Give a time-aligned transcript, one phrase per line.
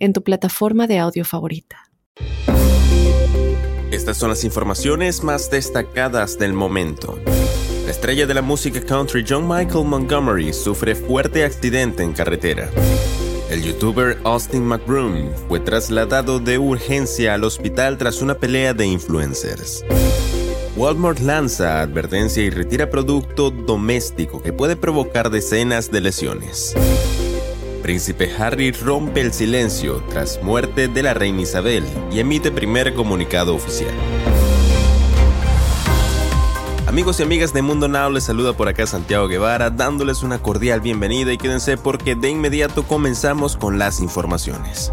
[0.00, 1.90] en tu plataforma de audio favorita.
[3.92, 7.18] Estas son las informaciones más destacadas del momento.
[7.84, 12.70] La estrella de la música country John Michael Montgomery sufre fuerte accidente en carretera.
[13.50, 19.84] El youtuber Austin McBroom fue trasladado de urgencia al hospital tras una pelea de influencers.
[20.76, 26.74] Walmart lanza advertencia y retira producto doméstico que puede provocar decenas de lesiones.
[27.82, 33.54] Príncipe Harry rompe el silencio tras muerte de la reina Isabel y emite primer comunicado
[33.54, 33.94] oficial.
[36.86, 40.80] Amigos y amigas de Mundo Now, les saluda por acá Santiago Guevara dándoles una cordial
[40.80, 44.92] bienvenida y quédense porque de inmediato comenzamos con las informaciones.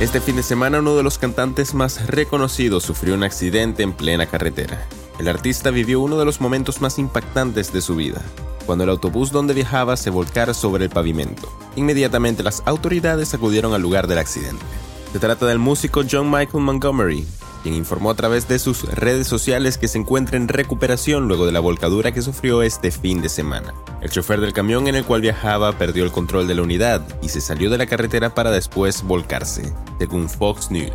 [0.00, 4.26] Este fin de semana uno de los cantantes más reconocidos sufrió un accidente en plena
[4.26, 4.86] carretera.
[5.18, 8.22] El artista vivió uno de los momentos más impactantes de su vida,
[8.66, 11.50] cuando el autobús donde viajaba se volcara sobre el pavimento.
[11.76, 14.64] Inmediatamente las autoridades acudieron al lugar del accidente.
[15.12, 17.26] Se trata del músico John Michael Montgomery,
[17.62, 21.52] quien informó a través de sus redes sociales que se encuentra en recuperación luego de
[21.52, 23.72] la volcadura que sufrió este fin de semana.
[24.02, 27.30] El chofer del camión en el cual viajaba perdió el control de la unidad y
[27.30, 30.92] se salió de la carretera para después volcarse, según Fox News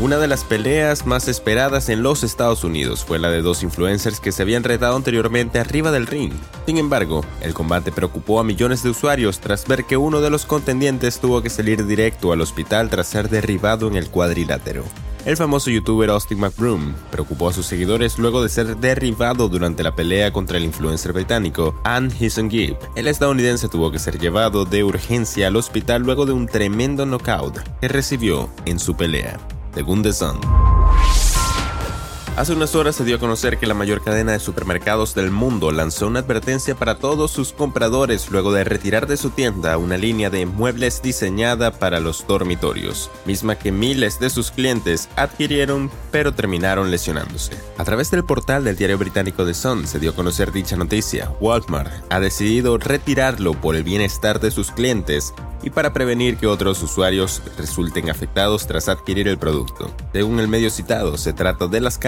[0.00, 4.18] una de las peleas más esperadas en los Estados Unidos fue la de dos influencers
[4.18, 6.32] que se habían retado anteriormente arriba del ring.
[6.64, 10.46] Sin embargo, el combate preocupó a millones de usuarios tras ver que uno de los
[10.46, 14.84] contendientes tuvo que salir directo al hospital tras ser derribado en el cuadrilátero.
[15.26, 19.94] El famoso youtuber Austin McBroom preocupó a sus seguidores luego de ser derribado durante la
[19.94, 22.78] pelea contra el influencer británico Anne Gibb.
[22.96, 27.58] El estadounidense tuvo que ser llevado de urgencia al hospital luego de un tremendo knockout
[27.82, 29.38] que recibió en su pelea
[29.74, 30.79] según The Sun.
[32.36, 35.72] Hace unas horas se dio a conocer que la mayor cadena de supermercados del mundo
[35.72, 40.30] lanzó una advertencia para todos sus compradores luego de retirar de su tienda una línea
[40.30, 46.90] de muebles diseñada para los dormitorios, misma que miles de sus clientes adquirieron pero terminaron
[46.90, 47.52] lesionándose.
[47.76, 51.30] A través del portal del diario británico The Sun se dio a conocer dicha noticia.
[51.40, 56.82] Walmart ha decidido retirarlo por el bienestar de sus clientes y para prevenir que otros
[56.82, 59.90] usuarios resulten afectados tras adquirir el producto.
[60.12, 61.98] Según el medio citado, se trata de las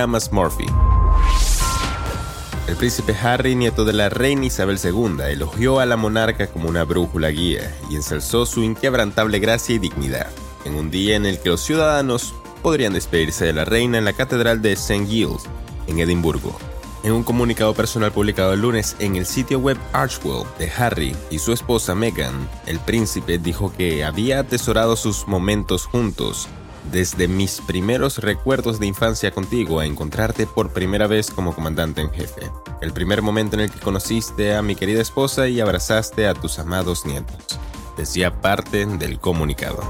[2.68, 6.84] El príncipe Harry, nieto de la reina Isabel II, elogió a la monarca como una
[6.84, 10.28] brújula guía y ensalzó su inquebrantable gracia y dignidad,
[10.64, 14.12] en un día en el que los ciudadanos podrían despedirse de la reina en la
[14.12, 15.06] catedral de St.
[15.06, 15.42] Giles,
[15.86, 16.56] en Edimburgo.
[17.02, 21.40] En un comunicado personal publicado el lunes en el sitio web Archwell de Harry y
[21.40, 26.48] su esposa Meghan, el príncipe dijo que había atesorado sus momentos juntos
[26.90, 32.10] desde mis primeros recuerdos de infancia contigo a encontrarte por primera vez como comandante en
[32.10, 32.50] jefe.
[32.80, 36.58] El primer momento en el que conociste a mi querida esposa y abrazaste a tus
[36.58, 37.58] amados nietos.
[37.96, 39.82] Decía parte del comunicado.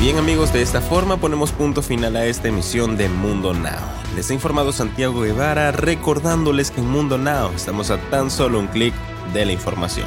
[0.00, 3.74] Bien amigos, de esta forma ponemos punto final a esta emisión de Mundo Now.
[4.16, 8.68] Les ha informado Santiago Guevara recordándoles que en Mundo Now estamos a tan solo un
[8.68, 8.94] clic
[9.34, 10.06] de la información.